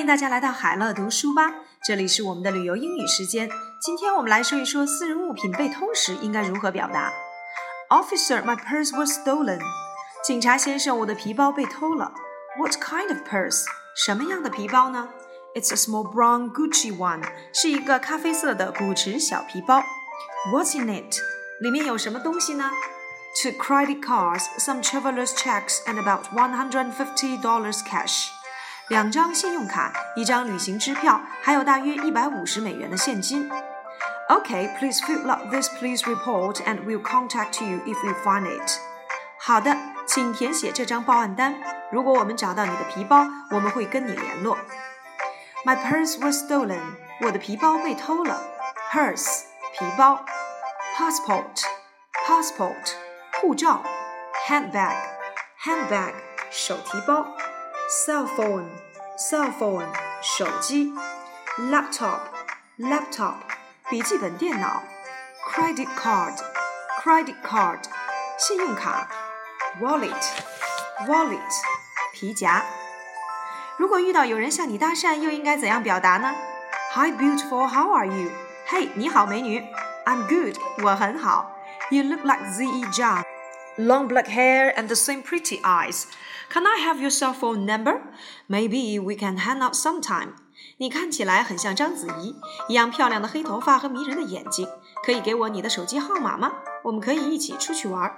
[0.00, 1.52] 迎大家来到海乐读书吧，
[1.84, 3.48] 这里是我们的旅游英语时间。
[3.80, 7.12] 今天我们来说一说私人物品被偷时应该如何表达。
[7.88, 9.58] Officer, my purse was stolen.
[10.24, 12.12] 警察先生，我的皮包被偷了。
[12.58, 13.64] What kind of purse?
[13.94, 15.08] 什么样的皮包呢？
[15.54, 17.22] It's a small brown Gucci one.
[17.52, 19.82] 是一个咖啡色的古驰小皮包。
[20.52, 21.16] What's in it?
[21.60, 22.70] 里面有什么东西呢？
[23.42, 28.28] Two credit cards, some traveler's checks, and about one hundred and fifty dollars cash.
[28.90, 33.50] 两张信用卡，一张旅行支票，还有大约一百五十美元的现金。
[34.28, 38.78] Okay, please fill out this police report, and we'll contact you if we find it.
[39.38, 39.76] 好的，
[40.06, 41.54] 请填写这张报案单。
[41.92, 44.56] 如果我们找到你的皮包，我们会跟你联络。
[45.64, 46.80] My purse was stolen.
[47.22, 48.42] 我的皮包被偷了。
[48.92, 49.42] Purse
[49.78, 50.24] 皮包。
[50.96, 51.62] passport
[52.26, 52.94] passport
[53.38, 53.82] 护照，
[54.48, 54.96] handbag
[55.62, 56.14] handbag
[56.50, 57.26] 手提包
[57.90, 58.66] ，cell phone
[59.18, 59.86] cell phone
[60.22, 60.92] 手机，
[61.58, 62.18] laptop
[62.78, 63.34] laptop
[63.88, 64.82] 笔记本电脑，
[65.50, 66.34] credit card
[67.02, 67.78] credit card
[68.38, 69.08] 信用卡，
[69.80, 70.22] wallet
[71.06, 71.40] wallet
[72.12, 72.64] 皮夹。
[73.76, 76.34] 如果遇到有人向你搭讪，又应该怎样表达呢？
[76.94, 78.30] Hi beautiful, how are you?
[78.66, 79.62] 嘿，你好，美女。
[80.06, 80.56] I'm good.
[80.82, 81.52] 我很好。
[81.90, 82.84] You look like Z.E.
[82.86, 83.22] Zhang.
[83.80, 86.06] Long black hair and the same pretty eyes.
[86.50, 88.00] Can I have your cell phone number?
[88.48, 90.34] Maybe we can hang out sometime.
[90.78, 92.36] 你看起来很像章子怡，
[92.68, 94.66] 一样漂亮的黑头发和迷人的眼睛。
[95.04, 96.52] 可以给我你的手机号码吗？
[96.84, 98.14] 我们可以一起出去玩。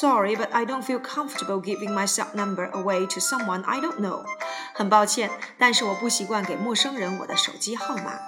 [0.00, 4.00] Sorry, but I don't feel comfortable giving my cell number away to someone I don't
[4.00, 4.24] know.
[4.74, 8.18] 很抱歉，但是我不习惯给陌生人我的手机号码。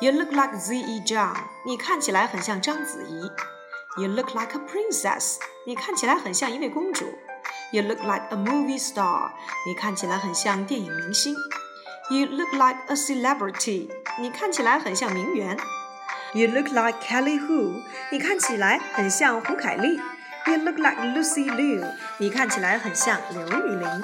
[0.00, 1.02] You look like Z.E.
[1.06, 1.36] Zhang，
[1.66, 3.30] 你看起来很像章子怡。
[3.97, 7.05] You look like a princess，你看起来很像一位公主。
[7.71, 9.31] You look like a movie star，
[9.65, 11.35] 你看起来很像电影明星。
[12.11, 13.89] You look like a celebrity，
[14.19, 15.57] 你看起来很像名媛。
[16.33, 19.99] You look like Kelly Hu，你看起来很像胡凯丽。
[20.45, 24.03] You look like Lucy Liu，你看起来很像刘玉玲。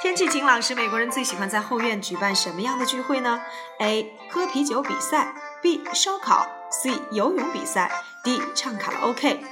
[0.00, 3.40] 天气晴朗时，美国人最喜欢在后院举办什么样的聚会呢
[3.78, 4.18] ？A.
[4.30, 5.80] 喝啤酒比赛；B.
[5.94, 6.92] 烧烤；C.
[7.10, 7.90] 游泳比赛
[8.24, 8.40] ；D.
[8.54, 9.44] 唱卡拉 OK。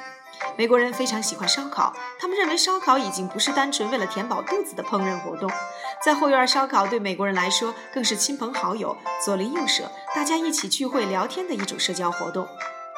[0.56, 5.50] 美国人非常喜欢烧烤，他们认为烧烤已经不是单纯为了填饱肚子的烹饪活动。
[6.02, 12.48] 在后院烧烤对美国人来说，更是亲朋好友、左邻右舍大家一起聚会聊天的一种社交活动。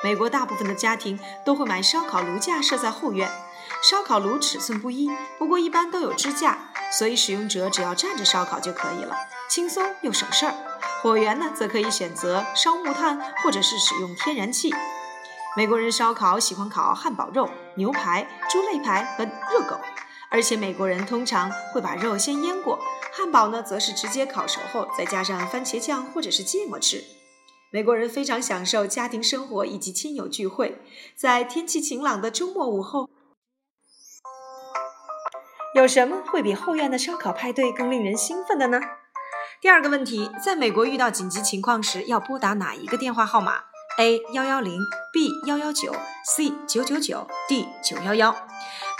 [0.05, 3.28] 美国大部分的家庭都会买烧烤炉架设在后院。
[3.83, 6.72] 烧烤炉尺寸不一，不过一般都有支架。
[6.98, 9.16] 所以使用者只要站着烧烤就可以了，
[9.48, 10.54] 轻松又省事儿。
[11.03, 14.72] 火源呢，则可以选择烧木炭，或者是使用天然气。
[15.56, 19.76] 美国人烧烤喜欢烤汉堡肉、牛排、猪肋排和热狗，
[20.30, 22.78] 而且美国人通常会把肉先腌过。
[23.12, 27.03] 汉堡呢，则是直接烤熟后再加上番茄酱或者是芥末吃。
[27.70, 30.78] 美国人非常享受家庭生活以及亲友聚会，
[31.16, 33.09] 在天气晴朗的周末午后。
[35.75, 38.78] 有什么会比后院的烧烤派对更令人兴奋的呢？
[39.59, 43.55] 第二个问题，在美国遇到紧急情况时要拨打哪一个电话号码
[43.99, 44.78] ？A 幺幺零
[45.15, 45.94] ，B 幺幺九
[46.27, 48.37] ，C 九九九，D 九幺幺。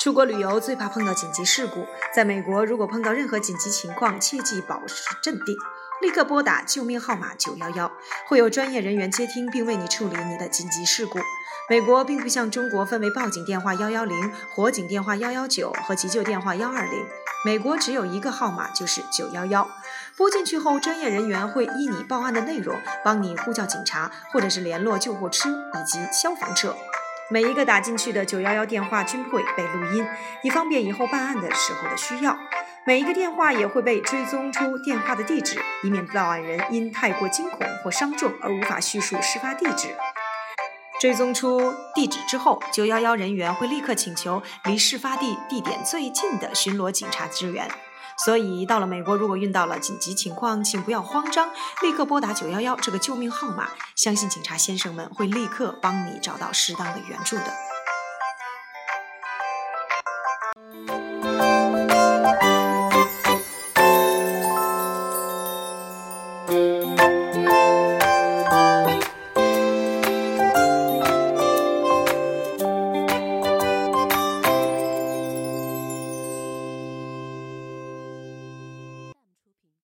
[0.01, 5.55] 出国旅游最怕碰到紧急事故，在美国如果碰到任何紧急情况，切记保持镇定。
[6.03, 7.93] 立刻拨打救命号码九幺幺，
[8.27, 11.21] 会有专业人员接听并为你处理你的紧急事故。
[11.71, 17.07] 美国并不像中国分为报警电话幺幺零、火警电话幺幺九和急救电话幺二零，
[17.45, 19.71] 美国只有一个号码，就是九幺幺。
[20.17, 26.75] 拨进去后，专业人员会依你报案的内容，帮你呼叫警察，或者是联络救护车以及消防车。
[27.31, 30.05] 每一个打进去的九幺幺电话均会被录音，
[30.43, 32.37] 以方便以后办案的时候的需要。
[32.85, 39.95] 每一个电话也会被追踪出电话的地址，以免报案人因太过惊恐或伤重而无法叙述事发地址。
[41.01, 47.71] 追踪出地址之后，911人员会立刻请求离事发地地点最近的巡逻警察支援。
[48.25, 51.51] 所以，到了美国，如果遇到了紧急情况，请不要慌张，
[51.83, 57.72] 立刻拨打911这个救命号码，相信警察先生们会立刻帮你找到适当的援助的。